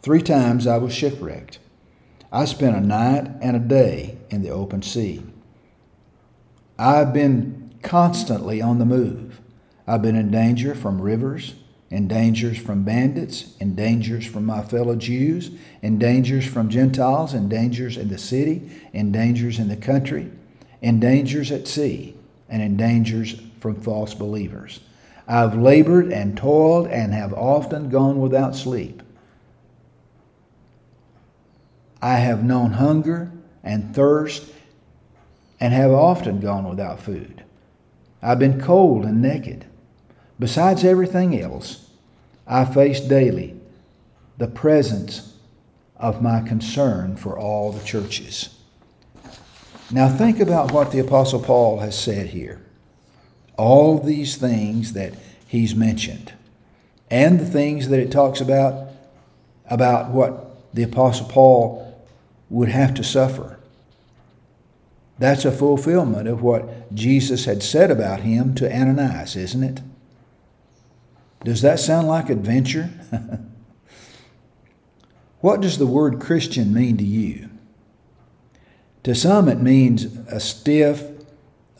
Three 0.00 0.22
times 0.22 0.66
I 0.66 0.78
was 0.78 0.94
shipwrecked. 0.94 1.58
I 2.32 2.44
spent 2.44 2.76
a 2.76 2.80
night 2.80 3.28
and 3.42 3.56
a 3.56 3.60
day 3.60 4.18
in 4.30 4.42
the 4.42 4.50
open 4.50 4.82
sea. 4.82 5.22
I've 6.78 7.12
been 7.12 7.74
constantly 7.82 8.62
on 8.62 8.78
the 8.78 8.86
move. 8.86 9.40
I've 9.86 10.02
been 10.02 10.16
in 10.16 10.30
danger 10.30 10.74
from 10.74 11.02
rivers, 11.02 11.54
in 11.90 12.06
dangers 12.06 12.56
from 12.56 12.84
bandits, 12.84 13.56
in 13.58 13.74
dangers 13.74 14.24
from 14.24 14.44
my 14.46 14.62
fellow 14.62 14.94
Jews, 14.94 15.50
in 15.82 15.98
dangers 15.98 16.46
from 16.46 16.68
Gentiles, 16.68 17.34
in 17.34 17.48
dangers 17.48 17.96
in 17.96 18.08
the 18.08 18.18
city, 18.18 18.70
in 18.92 19.10
dangers 19.10 19.58
in 19.58 19.68
the 19.68 19.76
country, 19.76 20.30
in 20.80 21.00
dangers 21.00 21.50
at 21.50 21.66
sea, 21.66 22.14
and 22.48 22.62
in 22.62 22.76
dangers 22.76 23.40
from 23.58 23.80
false 23.80 24.14
believers. 24.14 24.80
I've 25.26 25.56
labored 25.56 26.12
and 26.12 26.36
toiled 26.36 26.86
and 26.88 27.12
have 27.12 27.32
often 27.34 27.88
gone 27.88 28.20
without 28.20 28.54
sleep. 28.54 29.02
I 32.02 32.16
have 32.16 32.42
known 32.42 32.72
hunger 32.72 33.30
and 33.62 33.94
thirst 33.94 34.46
and 35.60 35.74
have 35.74 35.90
often 35.90 36.40
gone 36.40 36.68
without 36.68 37.00
food. 37.00 37.44
I've 38.22 38.38
been 38.38 38.60
cold 38.60 39.04
and 39.04 39.20
naked. 39.20 39.66
Besides 40.40 40.84
everything 40.84 41.38
else, 41.38 41.90
I 42.46 42.64
face 42.64 42.98
daily 42.98 43.60
the 44.38 44.48
presence 44.48 45.34
of 45.96 46.22
my 46.22 46.40
concern 46.40 47.16
for 47.16 47.38
all 47.38 47.72
the 47.72 47.84
churches. 47.84 48.56
Now, 49.90 50.08
think 50.08 50.40
about 50.40 50.72
what 50.72 50.92
the 50.92 50.98
Apostle 50.98 51.40
Paul 51.40 51.80
has 51.80 51.96
said 51.98 52.28
here. 52.28 52.62
All 53.58 53.98
these 53.98 54.36
things 54.36 54.94
that 54.94 55.12
he's 55.46 55.74
mentioned, 55.74 56.32
and 57.10 57.38
the 57.38 57.44
things 57.44 57.88
that 57.90 58.00
it 58.00 58.10
talks 58.10 58.40
about, 58.40 58.88
about 59.66 60.10
what 60.10 60.72
the 60.72 60.84
Apostle 60.84 61.26
Paul 61.26 62.02
would 62.48 62.70
have 62.70 62.94
to 62.94 63.04
suffer. 63.04 63.58
That's 65.18 65.44
a 65.44 65.52
fulfillment 65.52 66.28
of 66.28 66.40
what 66.40 66.94
Jesus 66.94 67.44
had 67.44 67.62
said 67.62 67.90
about 67.90 68.20
him 68.20 68.54
to 68.54 68.74
Ananias, 68.74 69.36
isn't 69.36 69.62
it? 69.62 69.80
Does 71.44 71.62
that 71.62 71.80
sound 71.80 72.06
like 72.06 72.28
adventure? 72.28 72.90
what 75.40 75.60
does 75.60 75.78
the 75.78 75.86
word 75.86 76.20
Christian 76.20 76.74
mean 76.74 76.96
to 76.98 77.04
you? 77.04 77.48
To 79.04 79.14
some, 79.14 79.48
it 79.48 79.60
means 79.60 80.04
a 80.28 80.38
stiff, 80.38 81.04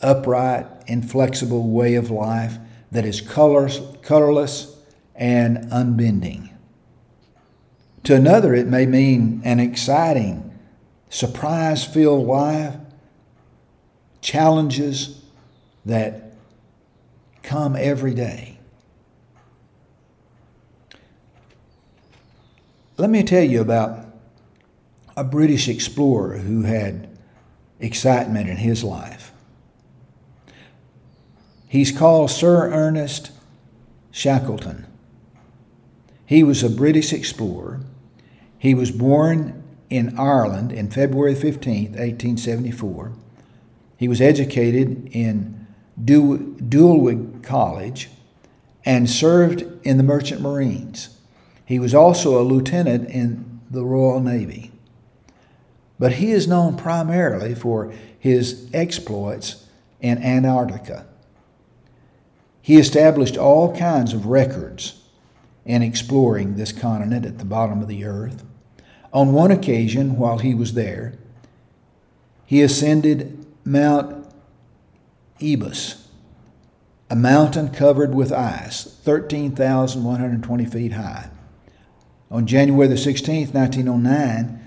upright, 0.00 0.66
inflexible 0.86 1.68
way 1.68 1.94
of 1.94 2.10
life 2.10 2.56
that 2.90 3.04
is 3.04 3.20
colorless 3.20 4.76
and 5.14 5.58
unbending. 5.70 6.50
To 8.04 8.14
another, 8.14 8.54
it 8.54 8.66
may 8.66 8.86
mean 8.86 9.42
an 9.44 9.60
exciting, 9.60 10.58
surprise 11.10 11.84
filled 11.84 12.26
life, 12.26 12.76
challenges 14.22 15.22
that 15.84 16.34
come 17.42 17.76
every 17.76 18.14
day. 18.14 18.59
Let 23.00 23.08
me 23.08 23.22
tell 23.22 23.42
you 23.42 23.62
about 23.62 24.04
a 25.16 25.24
British 25.24 25.70
explorer 25.70 26.36
who 26.36 26.64
had 26.64 27.08
excitement 27.78 28.46
in 28.46 28.58
his 28.58 28.84
life. 28.84 29.32
He's 31.66 31.92
called 31.92 32.30
Sir 32.30 32.70
Ernest 32.70 33.30
Shackleton. 34.10 34.84
He 36.26 36.42
was 36.42 36.62
a 36.62 36.68
British 36.68 37.10
explorer. 37.14 37.80
He 38.58 38.74
was 38.74 38.90
born 38.90 39.62
in 39.88 40.18
Ireland 40.18 40.70
in 40.70 40.90
February 40.90 41.34
15, 41.34 41.92
1874. 41.92 43.12
He 43.96 44.08
was 44.08 44.20
educated 44.20 45.08
in 45.12 45.66
Dulwich 46.04 47.42
College 47.42 48.10
and 48.84 49.08
served 49.08 49.64
in 49.86 49.96
the 49.96 50.02
Merchant 50.02 50.42
Marines. 50.42 51.16
He 51.70 51.78
was 51.78 51.94
also 51.94 52.36
a 52.36 52.42
lieutenant 52.42 53.08
in 53.10 53.60
the 53.70 53.84
Royal 53.84 54.18
Navy. 54.18 54.72
But 56.00 56.14
he 56.14 56.32
is 56.32 56.48
known 56.48 56.76
primarily 56.76 57.54
for 57.54 57.94
his 58.18 58.68
exploits 58.74 59.68
in 60.00 60.18
Antarctica. 60.18 61.06
He 62.60 62.76
established 62.76 63.36
all 63.36 63.72
kinds 63.72 64.12
of 64.12 64.26
records 64.26 65.00
in 65.64 65.80
exploring 65.80 66.56
this 66.56 66.72
continent 66.72 67.24
at 67.24 67.38
the 67.38 67.44
bottom 67.44 67.80
of 67.80 67.86
the 67.86 68.04
earth. 68.04 68.44
On 69.12 69.32
one 69.32 69.52
occasion, 69.52 70.16
while 70.18 70.38
he 70.38 70.56
was 70.56 70.74
there, 70.74 71.14
he 72.46 72.62
ascended 72.62 73.46
Mount 73.64 74.26
Erebus, 75.40 76.08
a 77.08 77.14
mountain 77.14 77.68
covered 77.68 78.12
with 78.12 78.32
ice, 78.32 78.82
13,120 79.04 80.64
feet 80.64 80.94
high. 80.94 81.30
On 82.30 82.46
January 82.46 82.86
the 82.86 82.94
16th, 82.94 83.52
1909, 83.52 84.60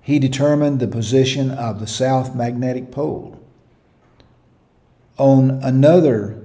he 0.00 0.18
determined 0.18 0.80
the 0.80 0.88
position 0.88 1.50
of 1.50 1.78
the 1.78 1.86
South 1.86 2.34
Magnetic 2.34 2.90
Pole. 2.90 3.38
On 5.18 5.50
another 5.62 6.42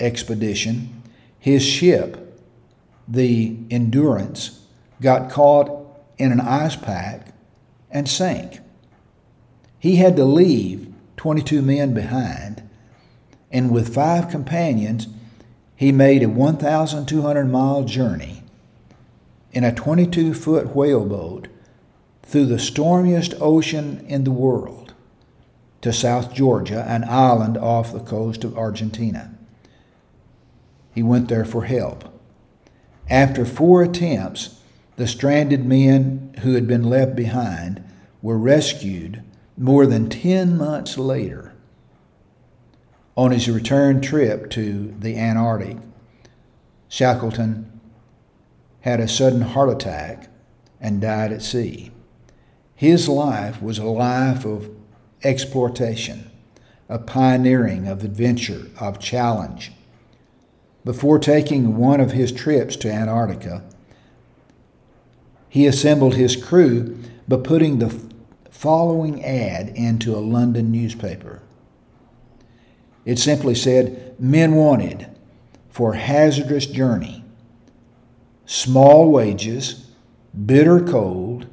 expedition, 0.00 1.02
his 1.38 1.64
ship, 1.64 2.40
the 3.06 3.56
Endurance, 3.70 4.66
got 5.00 5.30
caught 5.30 5.70
in 6.18 6.32
an 6.32 6.40
ice 6.40 6.74
pack 6.74 7.32
and 7.90 8.08
sank. 8.08 8.60
He 9.78 9.96
had 9.96 10.16
to 10.16 10.24
leave 10.24 10.92
22 11.16 11.62
men 11.62 11.94
behind, 11.94 12.68
and 13.52 13.70
with 13.70 13.94
five 13.94 14.30
companions, 14.30 15.06
he 15.76 15.92
made 15.92 16.24
a 16.24 16.28
1,200 16.28 17.44
mile 17.44 17.84
journey 17.84 18.42
in 19.56 19.64
a 19.64 19.72
22 19.72 20.34
foot 20.34 20.76
whaleboat 20.76 21.48
through 22.22 22.44
the 22.44 22.58
stormiest 22.58 23.32
ocean 23.40 24.04
in 24.06 24.24
the 24.24 24.30
world 24.30 24.92
to 25.80 25.90
South 25.94 26.34
Georgia, 26.34 26.84
an 26.86 27.02
island 27.04 27.56
off 27.56 27.90
the 27.90 28.00
coast 28.00 28.44
of 28.44 28.58
Argentina. 28.58 29.34
He 30.94 31.02
went 31.02 31.28
there 31.28 31.46
for 31.46 31.64
help. 31.64 32.04
After 33.08 33.46
four 33.46 33.82
attempts, 33.82 34.60
the 34.96 35.06
stranded 35.06 35.64
men 35.64 36.34
who 36.42 36.52
had 36.52 36.66
been 36.66 36.84
left 36.84 37.16
behind 37.16 37.82
were 38.20 38.36
rescued 38.36 39.22
more 39.56 39.86
than 39.86 40.10
10 40.10 40.58
months 40.58 40.98
later. 40.98 41.54
On 43.16 43.30
his 43.30 43.48
return 43.48 44.02
trip 44.02 44.50
to 44.50 44.94
the 44.98 45.16
Antarctic, 45.16 45.78
Shackleton 46.90 47.75
had 48.86 49.00
a 49.00 49.08
sudden 49.08 49.40
heart 49.40 49.68
attack 49.68 50.28
and 50.80 51.00
died 51.00 51.32
at 51.32 51.42
sea. 51.42 51.90
His 52.76 53.08
life 53.08 53.60
was 53.60 53.78
a 53.78 53.84
life 53.84 54.44
of 54.44 54.70
exploitation, 55.24 56.30
of 56.88 57.04
pioneering, 57.04 57.88
of 57.88 58.04
adventure, 58.04 58.68
of 58.80 59.00
challenge. 59.00 59.72
Before 60.84 61.18
taking 61.18 61.76
one 61.76 62.00
of 62.00 62.12
his 62.12 62.30
trips 62.30 62.76
to 62.76 62.92
Antarctica, 62.92 63.64
he 65.48 65.66
assembled 65.66 66.14
his 66.14 66.36
crew 66.36 66.96
by 67.26 67.38
putting 67.38 67.80
the 67.80 67.92
following 68.50 69.24
ad 69.24 69.70
into 69.70 70.14
a 70.14 70.22
London 70.22 70.70
newspaper. 70.70 71.42
It 73.04 73.18
simply 73.18 73.56
said, 73.56 74.14
Men 74.20 74.54
wanted 74.54 75.08
for 75.70 75.94
hazardous 75.94 76.66
journey, 76.66 77.24
small 78.46 79.10
wages, 79.10 79.90
bitter 80.46 80.80
cold, 80.80 81.46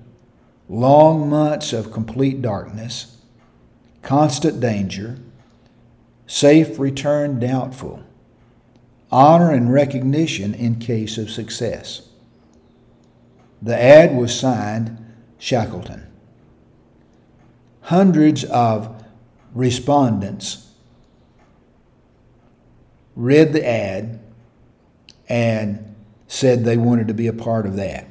long 0.70 1.30
months 1.30 1.74
of 1.74 1.92
complete 1.92 2.42
darkness, 2.42 3.18
constant 4.02 4.60
danger, 4.60 5.18
safe 6.28 6.80
return 6.80 7.40
doubtful, 7.40 8.02
honor 9.12 9.52
and 9.52 9.74
recognition 9.74 10.54
in 10.54 10.80
case 10.80 11.18
of 11.18 11.30
success. 11.30 12.10
The 13.62 13.78
ad 13.78 14.16
was 14.16 14.38
signed 14.38 14.98
Shackleton. 15.38 16.08
Hundreds 17.82 18.44
of 18.46 19.04
respondents 19.54 20.72
read 23.16 23.54
the 23.54 23.66
ad 23.68 24.20
and 25.30 25.93
said 26.34 26.64
they 26.64 26.78
wanted 26.78 27.08
to 27.08 27.14
be 27.14 27.28
a 27.28 27.34
part 27.34 27.64
of 27.68 27.76
that. 27.76 28.08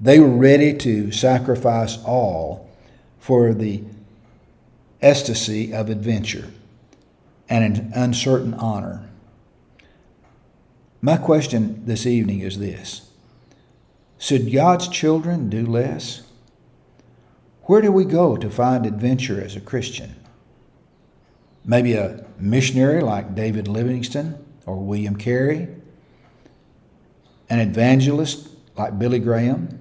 They 0.00 0.20
were 0.20 0.28
ready 0.28 0.72
to 0.78 1.10
sacrifice 1.10 1.98
all 2.04 2.70
for 3.18 3.52
the 3.52 3.82
ecstasy 5.02 5.74
of 5.74 5.90
adventure 5.90 6.48
and 7.48 7.76
an 7.76 7.92
uncertain 7.92 8.54
honor. 8.54 9.08
My 11.02 11.16
question 11.16 11.84
this 11.86 12.06
evening 12.06 12.38
is 12.38 12.60
this 12.60 13.10
Should 14.18 14.52
God's 14.52 14.86
children 14.86 15.50
do 15.50 15.66
less? 15.66 16.22
Where 17.62 17.80
do 17.80 17.90
we 17.90 18.04
go 18.04 18.36
to 18.36 18.48
find 18.48 18.86
adventure 18.86 19.42
as 19.42 19.56
a 19.56 19.60
Christian? 19.60 20.14
Maybe 21.64 21.94
a 21.94 22.24
missionary 22.38 23.02
like 23.02 23.34
David 23.34 23.66
Livingstone 23.66 24.38
or 24.66 24.76
William 24.76 25.16
Carey, 25.16 25.77
an 27.50 27.60
evangelist 27.60 28.48
like 28.76 28.98
Billy 28.98 29.18
Graham, 29.18 29.80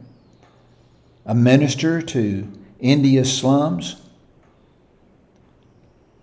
a 1.25 1.36
minister 1.36 2.01
to 2.01 2.51
India's 2.80 3.36
slums. 3.36 4.01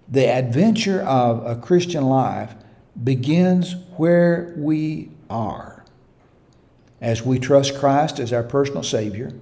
The 0.09 0.27
adventure 0.27 1.03
of 1.03 1.45
a 1.47 1.57
Christian 1.57 2.05
life 2.05 2.55
begins 3.03 3.75
where 3.97 4.55
we 4.57 5.11
are. 5.29 5.85
As 7.01 7.23
we 7.23 7.39
trust 7.39 7.77
Christ 7.79 8.19
as 8.19 8.33
our 8.33 8.43
personal 8.43 8.83
Savior 8.83 9.33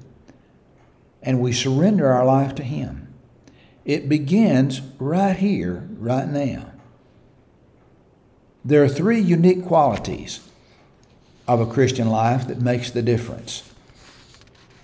and 1.22 1.40
we 1.40 1.52
surrender 1.52 2.08
our 2.12 2.24
life 2.24 2.54
to 2.56 2.62
Him, 2.62 3.14
it 3.84 4.08
begins 4.08 4.80
right 4.98 5.36
here, 5.36 5.88
right 5.98 6.28
now. 6.28 6.72
There 8.64 8.82
are 8.82 8.88
three 8.88 9.20
unique 9.20 9.64
qualities 9.64 10.40
of 11.46 11.60
a 11.60 11.66
Christian 11.66 12.08
life 12.08 12.46
that 12.48 12.60
makes 12.60 12.90
the 12.90 13.02
difference. 13.02 13.68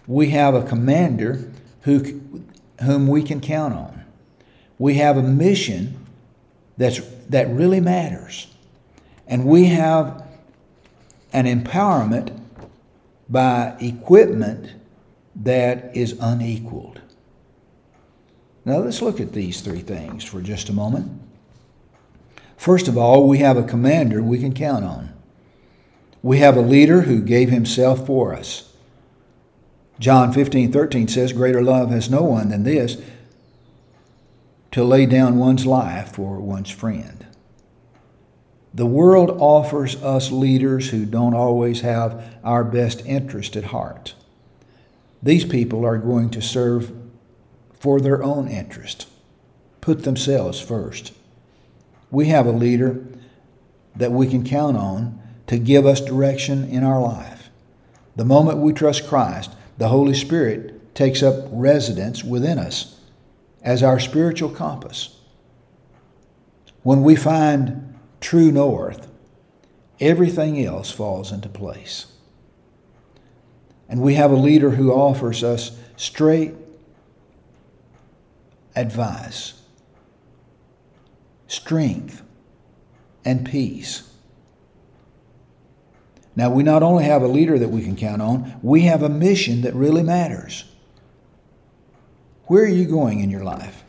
We 0.06 0.30
have 0.30 0.54
a 0.54 0.62
commander 0.62 1.50
who, 1.82 2.42
whom 2.82 3.06
we 3.06 3.22
can 3.22 3.40
count 3.40 3.74
on. 3.74 4.04
We 4.78 4.94
have 4.94 5.16
a 5.16 5.22
mission 5.22 6.06
that's, 6.76 7.00
that 7.28 7.48
really 7.48 7.80
matters. 7.80 8.46
And 9.26 9.44
we 9.44 9.66
have 9.66 10.26
an 11.32 11.44
empowerment 11.44 12.38
by 13.28 13.76
equipment 13.80 14.72
that 15.36 15.94
is 15.94 16.16
unequaled. 16.20 17.00
Now 18.64 18.78
let's 18.78 19.02
look 19.02 19.20
at 19.20 19.32
these 19.32 19.60
three 19.60 19.80
things 19.80 20.24
for 20.24 20.40
just 20.40 20.68
a 20.68 20.72
moment. 20.72 21.20
First 22.56 22.88
of 22.88 22.98
all, 22.98 23.28
we 23.28 23.38
have 23.38 23.56
a 23.56 23.62
commander 23.62 24.22
we 24.22 24.38
can 24.38 24.52
count 24.52 24.84
on. 24.84 25.14
We 26.22 26.38
have 26.38 26.56
a 26.56 26.62
leader 26.62 27.02
who 27.02 27.20
gave 27.20 27.50
himself 27.50 28.06
for 28.06 28.34
us. 28.34 28.72
John 29.98 30.32
15, 30.32 30.72
13 30.72 31.08
says, 31.08 31.32
Greater 31.32 31.62
love 31.62 31.90
has 31.90 32.10
no 32.10 32.22
one 32.22 32.50
than 32.50 32.64
this, 32.64 33.00
to 34.72 34.84
lay 34.84 35.06
down 35.06 35.38
one's 35.38 35.66
life 35.66 36.12
for 36.12 36.38
one's 36.40 36.70
friend. 36.70 37.26
The 38.74 38.86
world 38.86 39.30
offers 39.40 39.96
us 40.02 40.30
leaders 40.30 40.90
who 40.90 41.04
don't 41.04 41.34
always 41.34 41.80
have 41.80 42.36
our 42.44 42.62
best 42.62 43.04
interest 43.06 43.56
at 43.56 43.64
heart. 43.64 44.14
These 45.22 45.46
people 45.46 45.84
are 45.84 45.98
going 45.98 46.30
to 46.30 46.42
serve 46.42 46.92
for 47.72 48.00
their 48.00 48.22
own 48.22 48.46
interest, 48.48 49.08
put 49.80 50.04
themselves 50.04 50.60
first. 50.60 51.12
We 52.10 52.26
have 52.26 52.46
a 52.46 52.52
leader 52.52 53.04
that 53.96 54.12
we 54.12 54.28
can 54.28 54.44
count 54.44 54.76
on 54.76 55.20
to 55.48 55.58
give 55.58 55.84
us 55.84 56.00
direction 56.00 56.68
in 56.68 56.84
our 56.84 57.00
life. 57.00 57.50
The 58.16 58.24
moment 58.24 58.58
we 58.58 58.72
trust 58.72 59.08
Christ, 59.08 59.52
the 59.76 59.88
Holy 59.88 60.14
Spirit 60.14 60.94
takes 60.94 61.22
up 61.22 61.46
residence 61.50 62.24
within 62.24 62.58
us 62.58 63.00
as 63.62 63.82
our 63.82 63.98
spiritual 64.00 64.50
compass. 64.50 65.16
When 66.82 67.02
we 67.02 67.16
find 67.16 67.98
true 68.20 68.50
north, 68.50 69.08
everything 70.00 70.64
else 70.64 70.90
falls 70.90 71.32
into 71.32 71.48
place. 71.48 72.06
And 73.88 74.02
we 74.02 74.14
have 74.14 74.30
a 74.30 74.36
leader 74.36 74.70
who 74.70 74.92
offers 74.92 75.42
us 75.42 75.78
straight 75.96 76.54
advice, 78.76 79.60
strength, 81.46 82.22
and 83.24 83.44
peace. 83.44 84.07
Now, 86.38 86.50
we 86.50 86.62
not 86.62 86.84
only 86.84 87.02
have 87.02 87.22
a 87.22 87.26
leader 87.26 87.58
that 87.58 87.70
we 87.70 87.82
can 87.82 87.96
count 87.96 88.22
on, 88.22 88.60
we 88.62 88.82
have 88.82 89.02
a 89.02 89.08
mission 89.08 89.62
that 89.62 89.74
really 89.74 90.04
matters. 90.04 90.66
Where 92.44 92.62
are 92.62 92.68
you 92.68 92.84
going 92.84 93.18
in 93.18 93.28
your 93.28 93.42
life? 93.42 93.82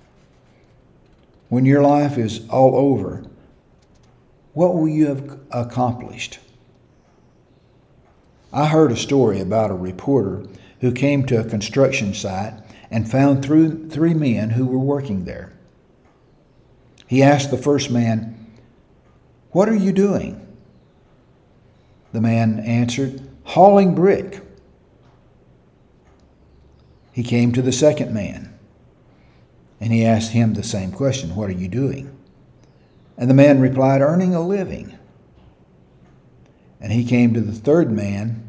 When 1.50 1.64
your 1.64 1.84
life 1.84 2.18
is 2.18 2.50
all 2.50 2.76
over, 2.76 3.24
what 4.54 4.74
will 4.74 4.88
you 4.88 5.06
have 5.10 5.40
accomplished? 5.52 6.40
I 8.52 8.66
heard 8.66 8.92
a 8.92 8.98
story 8.98 9.40
about 9.40 9.70
a 9.70 9.76
reporter 9.76 10.44
who 10.82 10.92
came 10.92 11.28
to 11.28 11.40
a 11.40 11.48
construction 11.48 12.16
site 12.16 12.56
and 12.90 13.08
found 13.08 13.46
three 13.46 14.16
men 14.16 14.50
who 14.50 14.66
were 14.66 14.80
working 14.80 15.26
there. 15.26 15.54
He 17.06 17.22
asked 17.22 17.52
the 17.52 17.58
first 17.58 17.92
man, 17.92 18.48
What 19.52 19.70
are 19.70 19.76
you 19.76 19.92
doing? 19.92 20.48
The 22.12 22.22
man 22.22 22.60
answered, 22.60 23.22
Hauling 23.44 23.96
brick. 23.96 24.42
He 27.12 27.24
came 27.24 27.52
to 27.54 27.62
the 27.62 27.72
second 27.72 28.14
man 28.14 28.50
and 29.80 29.94
he 29.94 30.06
asked 30.06 30.32
him 30.32 30.54
the 30.54 30.64
same 30.64 30.92
question 30.92 31.36
What 31.36 31.50
are 31.50 31.54
you 31.54 31.68
doing? 31.68 32.16
And 33.18 33.30
the 33.30 33.36
man 33.36 33.60
replied, 33.60 34.02
Earning 34.02 34.36
a 34.36 34.46
living. 34.46 34.98
And 36.82 36.92
he 36.92 37.04
came 37.04 37.34
to 37.34 37.42
the 37.42 37.54
third 37.54 37.92
man 37.92 38.46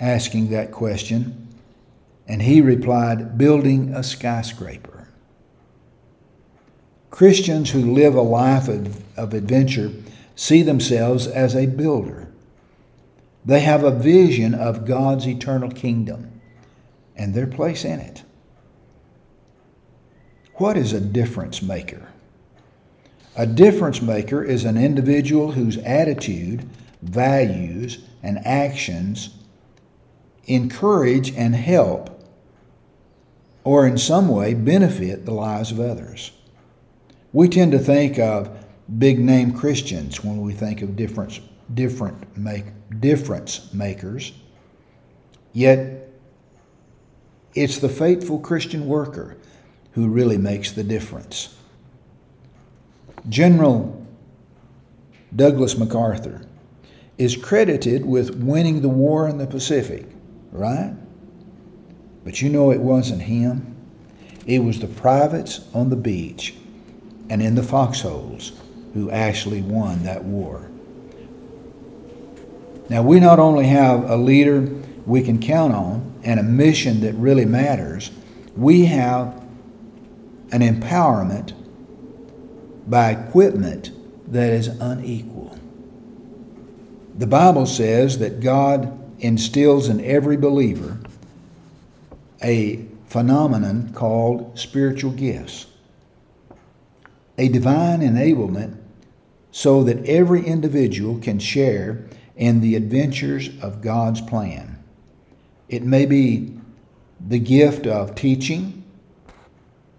asking 0.00 0.50
that 0.50 0.72
question, 0.72 1.48
and 2.26 2.42
he 2.42 2.60
replied, 2.60 3.38
Building 3.38 3.94
a 3.94 4.02
skyscraper. 4.02 5.08
Christians 7.10 7.70
who 7.70 7.92
live 7.92 8.14
a 8.14 8.22
life 8.22 8.68
of, 8.68 9.02
of 9.18 9.34
adventure 9.34 9.92
see 10.34 10.62
themselves 10.62 11.26
as 11.26 11.54
a 11.54 11.66
builder. 11.66 12.29
They 13.44 13.60
have 13.60 13.84
a 13.84 13.90
vision 13.90 14.54
of 14.54 14.86
God's 14.86 15.26
eternal 15.26 15.70
kingdom 15.70 16.40
and 17.16 17.34
their 17.34 17.46
place 17.46 17.84
in 17.84 18.00
it. 18.00 18.22
What 20.54 20.76
is 20.76 20.92
a 20.92 21.00
difference 21.00 21.62
maker? 21.62 22.08
A 23.36 23.46
difference 23.46 24.02
maker 24.02 24.42
is 24.42 24.64
an 24.64 24.76
individual 24.76 25.52
whose 25.52 25.78
attitude, 25.78 26.68
values, 27.00 28.04
and 28.22 28.38
actions 28.46 29.30
encourage 30.44 31.32
and 31.34 31.54
help 31.54 32.20
or 33.64 33.86
in 33.86 33.96
some 33.98 34.28
way 34.28 34.54
benefit 34.54 35.24
the 35.24 35.32
lives 35.32 35.70
of 35.70 35.80
others. 35.80 36.32
We 37.32 37.48
tend 37.48 37.72
to 37.72 37.78
think 37.78 38.18
of 38.18 38.50
big 38.98 39.20
name 39.20 39.52
Christians 39.52 40.24
when 40.24 40.40
we 40.40 40.52
think 40.52 40.82
of 40.82 40.96
difference, 40.96 41.40
different 41.74 42.36
make, 42.36 42.64
difference 43.00 43.72
makers. 43.72 44.32
Yet 45.52 46.08
it's 47.54 47.78
the 47.78 47.88
faithful 47.88 48.38
Christian 48.38 48.86
worker 48.86 49.36
who 49.92 50.08
really 50.08 50.38
makes 50.38 50.72
the 50.72 50.84
difference. 50.84 51.56
General 53.28 54.06
Douglas 55.34 55.76
MacArthur 55.76 56.42
is 57.18 57.36
credited 57.36 58.06
with 58.06 58.36
winning 58.36 58.80
the 58.80 58.88
war 58.88 59.28
in 59.28 59.38
the 59.38 59.46
Pacific, 59.46 60.06
right? 60.52 60.94
But 62.24 62.40
you 62.40 62.48
know 62.48 62.70
it 62.70 62.80
wasn't 62.80 63.22
him. 63.22 63.76
It 64.46 64.60
was 64.60 64.80
the 64.80 64.86
privates 64.86 65.60
on 65.74 65.90
the 65.90 65.96
beach 65.96 66.54
and 67.28 67.42
in 67.42 67.54
the 67.54 67.62
foxholes 67.62 68.52
who 68.94 69.10
actually 69.10 69.62
won 69.62 70.02
that 70.04 70.24
war. 70.24 70.69
Now, 72.90 73.02
we 73.02 73.20
not 73.20 73.38
only 73.38 73.66
have 73.66 74.10
a 74.10 74.16
leader 74.16 74.68
we 75.06 75.22
can 75.22 75.40
count 75.40 75.72
on 75.72 76.20
and 76.24 76.40
a 76.40 76.42
mission 76.42 77.02
that 77.02 77.14
really 77.14 77.44
matters, 77.44 78.10
we 78.56 78.86
have 78.86 79.40
an 80.50 80.60
empowerment 80.60 81.52
by 82.88 83.12
equipment 83.12 83.92
that 84.32 84.52
is 84.52 84.66
unequal. 84.66 85.56
The 87.16 87.28
Bible 87.28 87.64
says 87.64 88.18
that 88.18 88.40
God 88.40 88.98
instills 89.20 89.88
in 89.88 90.04
every 90.04 90.36
believer 90.36 90.98
a 92.42 92.84
phenomenon 93.06 93.92
called 93.92 94.58
spiritual 94.58 95.12
gifts, 95.12 95.66
a 97.38 97.48
divine 97.48 98.00
enablement 98.00 98.78
so 99.52 99.84
that 99.84 100.04
every 100.06 100.44
individual 100.44 101.20
can 101.20 101.38
share 101.38 102.04
in 102.40 102.62
the 102.62 102.74
adventures 102.74 103.50
of 103.60 103.82
God's 103.82 104.22
plan. 104.22 104.82
It 105.68 105.82
may 105.82 106.06
be 106.06 106.56
the 107.24 107.38
gift 107.38 107.86
of 107.86 108.14
teaching, 108.14 108.82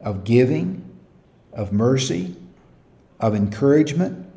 of 0.01 0.23
giving, 0.23 0.83
of 1.53 1.71
mercy, 1.71 2.35
of 3.19 3.35
encouragement. 3.35 4.27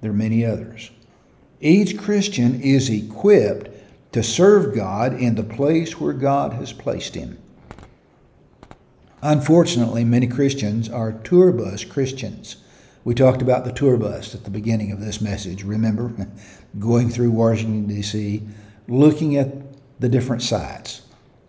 There 0.00 0.12
are 0.12 0.14
many 0.14 0.46
others. 0.46 0.92
Each 1.60 1.98
Christian 1.98 2.60
is 2.60 2.88
equipped 2.88 3.70
to 4.12 4.22
serve 4.22 4.76
God 4.76 5.14
in 5.14 5.34
the 5.34 5.42
place 5.42 5.98
where 5.98 6.12
God 6.12 6.52
has 6.52 6.72
placed 6.72 7.16
him. 7.16 7.38
Unfortunately, 9.20 10.04
many 10.04 10.28
Christians 10.28 10.88
are 10.88 11.10
tour 11.10 11.50
bus 11.50 11.82
Christians. 11.82 12.56
We 13.04 13.14
talked 13.14 13.42
about 13.42 13.66
the 13.66 13.72
tour 13.72 13.98
bus 13.98 14.34
at 14.34 14.44
the 14.44 14.50
beginning 14.50 14.90
of 14.90 15.00
this 15.00 15.20
message, 15.20 15.62
remember? 15.62 16.12
Going 16.78 17.10
through 17.10 17.30
Washington, 17.30 17.86
D.C., 17.86 18.42
looking 18.88 19.36
at 19.36 19.52
the 20.00 20.08
different 20.08 20.42
sites. 20.42 21.02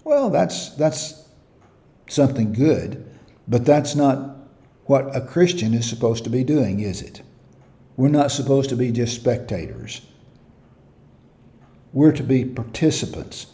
Well, 0.04 0.30
that's, 0.30 0.70
that's 0.72 1.28
something 2.08 2.54
good, 2.54 3.10
but 3.48 3.66
that's 3.66 3.96
not 3.96 4.36
what 4.86 5.16
a 5.16 5.22
Christian 5.22 5.74
is 5.74 5.90
supposed 5.90 6.26
to 6.26 6.30
be 6.30 6.44
doing, 6.44 6.82
is 6.82 7.02
it? 7.02 7.22
We're 7.98 8.10
not 8.10 8.32
supposed 8.32 8.70
to 8.70 8.76
be 8.76 8.92
just 8.92 9.16
spectators. 9.16 10.02
We're 11.94 12.12
to 12.12 12.24
be 12.24 12.44
participants 12.44 13.48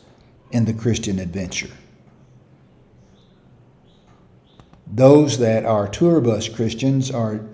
in 0.51 0.65
the 0.65 0.73
Christian 0.73 1.19
adventure. 1.19 1.69
Those 4.87 5.37
that 5.37 5.63
are 5.63 5.87
tour 5.87 6.19
bus 6.19 6.49
Christians 6.49 7.11
are 7.11 7.45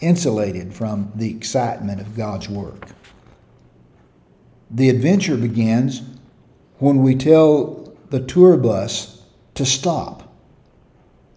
insulated 0.00 0.74
from 0.74 1.12
the 1.14 1.30
excitement 1.30 2.00
of 2.00 2.16
God's 2.16 2.48
work. 2.48 2.88
The 4.70 4.88
adventure 4.88 5.36
begins 5.36 6.02
when 6.78 7.02
we 7.02 7.14
tell 7.14 7.92
the 8.10 8.20
tour 8.20 8.56
bus 8.56 9.22
to 9.54 9.66
stop 9.66 10.34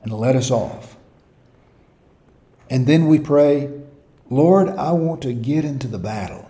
and 0.03 0.13
let 0.13 0.35
us 0.35 0.51
off. 0.51 0.95
And 2.69 2.87
then 2.87 3.07
we 3.07 3.19
pray, 3.19 3.69
Lord, 4.29 4.69
I 4.69 4.91
want 4.93 5.21
to 5.23 5.33
get 5.33 5.65
into 5.65 5.87
the 5.87 5.99
battle. 5.99 6.49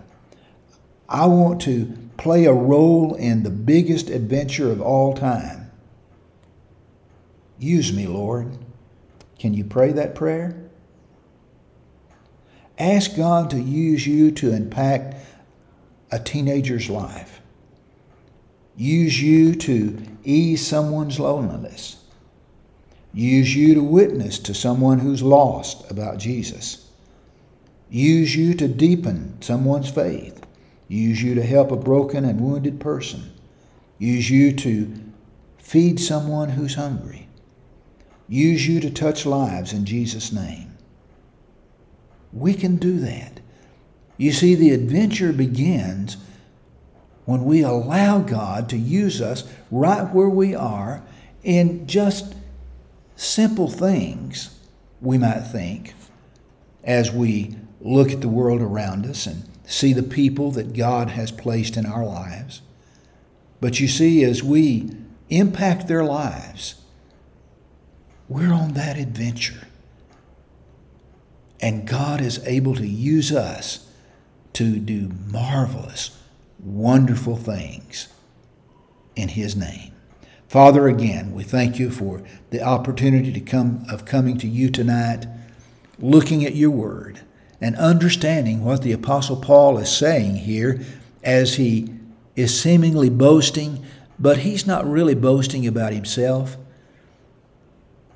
I 1.08 1.26
want 1.26 1.60
to 1.62 1.96
play 2.16 2.44
a 2.44 2.52
role 2.52 3.14
in 3.14 3.42
the 3.42 3.50
biggest 3.50 4.08
adventure 4.08 4.70
of 4.70 4.80
all 4.80 5.14
time. 5.14 5.70
Use 7.58 7.92
me, 7.92 8.06
Lord. 8.06 8.56
Can 9.38 9.54
you 9.54 9.64
pray 9.64 9.92
that 9.92 10.14
prayer? 10.14 10.63
Ask 12.78 13.16
God 13.16 13.50
to 13.50 13.60
use 13.60 14.06
you 14.06 14.30
to 14.32 14.52
impact 14.52 15.16
a 16.10 16.18
teenager's 16.18 16.90
life. 16.90 17.40
Use 18.76 19.22
you 19.22 19.54
to 19.54 20.02
ease 20.24 20.66
someone's 20.66 21.20
loneliness. 21.20 22.02
Use 23.12 23.54
you 23.54 23.74
to 23.74 23.82
witness 23.82 24.40
to 24.40 24.54
someone 24.54 24.98
who's 24.98 25.22
lost 25.22 25.88
about 25.88 26.18
Jesus. 26.18 26.90
Use 27.88 28.34
you 28.34 28.54
to 28.54 28.66
deepen 28.66 29.40
someone's 29.40 29.90
faith. 29.90 30.44
Use 30.88 31.22
you 31.22 31.36
to 31.36 31.42
help 31.42 31.70
a 31.70 31.76
broken 31.76 32.24
and 32.24 32.40
wounded 32.40 32.80
person. 32.80 33.32
Use 33.98 34.28
you 34.28 34.52
to 34.52 34.92
feed 35.58 36.00
someone 36.00 36.50
who's 36.50 36.74
hungry. 36.74 37.28
Use 38.28 38.66
you 38.66 38.80
to 38.80 38.90
touch 38.90 39.24
lives 39.24 39.72
in 39.72 39.84
Jesus' 39.84 40.32
name. 40.32 40.73
We 42.34 42.52
can 42.52 42.76
do 42.76 42.98
that. 42.98 43.40
You 44.16 44.32
see, 44.32 44.54
the 44.54 44.70
adventure 44.70 45.32
begins 45.32 46.16
when 47.24 47.44
we 47.44 47.62
allow 47.62 48.18
God 48.18 48.68
to 48.68 48.76
use 48.76 49.22
us 49.22 49.44
right 49.70 50.02
where 50.12 50.28
we 50.28 50.54
are 50.54 51.02
in 51.42 51.86
just 51.86 52.34
simple 53.16 53.68
things, 53.68 54.58
we 55.00 55.16
might 55.18 55.40
think, 55.40 55.94
as 56.82 57.10
we 57.10 57.56
look 57.80 58.10
at 58.10 58.20
the 58.20 58.28
world 58.28 58.60
around 58.60 59.06
us 59.06 59.26
and 59.26 59.48
see 59.64 59.92
the 59.92 60.02
people 60.02 60.50
that 60.52 60.74
God 60.74 61.10
has 61.10 61.30
placed 61.30 61.76
in 61.76 61.86
our 61.86 62.04
lives. 62.04 62.62
But 63.60 63.80
you 63.80 63.88
see, 63.88 64.24
as 64.24 64.42
we 64.42 64.90
impact 65.30 65.88
their 65.88 66.04
lives, 66.04 66.74
we're 68.28 68.52
on 68.52 68.74
that 68.74 68.98
adventure. 68.98 69.66
And 71.60 71.86
God 71.86 72.20
is 72.20 72.44
able 72.46 72.74
to 72.74 72.86
use 72.86 73.32
us 73.32 73.88
to 74.54 74.78
do 74.78 75.10
marvelous, 75.30 76.18
wonderful 76.58 77.36
things 77.36 78.08
in 79.16 79.28
His 79.28 79.56
name. 79.56 79.92
Father, 80.48 80.86
again, 80.86 81.32
we 81.32 81.42
thank 81.42 81.78
you 81.78 81.90
for 81.90 82.22
the 82.50 82.62
opportunity 82.62 83.32
to 83.32 83.40
come 83.40 83.84
of 83.90 84.04
coming 84.04 84.38
to 84.38 84.46
you 84.46 84.70
tonight, 84.70 85.26
looking 85.98 86.44
at 86.44 86.54
your 86.54 86.70
word 86.70 87.20
and 87.60 87.76
understanding 87.76 88.64
what 88.64 88.82
the 88.82 88.92
apostle 88.92 89.36
Paul 89.36 89.78
is 89.78 89.90
saying 89.90 90.36
here 90.36 90.80
as 91.22 91.54
he 91.56 91.88
is 92.36 92.60
seemingly 92.60 93.08
boasting, 93.08 93.84
but 94.18 94.38
he's 94.38 94.66
not 94.66 94.88
really 94.88 95.14
boasting 95.14 95.66
about 95.66 95.92
himself. 95.92 96.56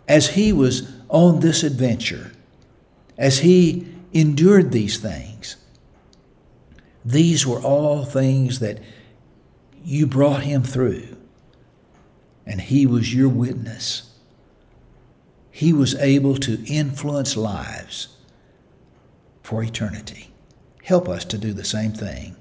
As 0.06 0.30
he 0.30 0.52
was 0.52 0.92
on 1.08 1.40
this 1.40 1.62
adventure, 1.62 2.32
as 3.18 3.40
he 3.40 3.86
endured 4.12 4.72
these 4.72 4.96
things. 4.98 5.56
These 7.04 7.46
were 7.46 7.60
all 7.60 8.04
things 8.04 8.60
that 8.60 8.80
you 9.84 10.06
brought 10.06 10.42
him 10.42 10.62
through, 10.62 11.16
and 12.46 12.60
he 12.60 12.86
was 12.86 13.14
your 13.14 13.28
witness. 13.28 14.14
He 15.50 15.72
was 15.72 15.94
able 15.96 16.36
to 16.36 16.64
influence 16.66 17.36
lives 17.36 18.08
for 19.42 19.62
eternity. 19.62 20.30
Help 20.84 21.08
us 21.08 21.24
to 21.26 21.38
do 21.38 21.52
the 21.52 21.64
same 21.64 21.92
thing 21.92 22.36